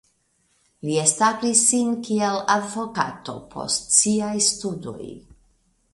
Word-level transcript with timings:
Li 0.87 0.95
establis 1.01 1.61
sin 1.73 1.93
kiel 2.09 2.41
advokato 2.55 3.35
post 3.55 3.95
siaj 3.99 4.35
studoj. 4.51 5.07